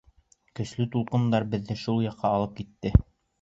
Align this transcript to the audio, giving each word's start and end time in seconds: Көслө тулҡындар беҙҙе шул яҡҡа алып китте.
Көслө 0.59 0.87
тулҡындар 0.95 1.45
беҙҙе 1.51 1.77
шул 1.83 2.01
яҡҡа 2.07 2.33
алып 2.39 2.57
китте. 2.63 2.95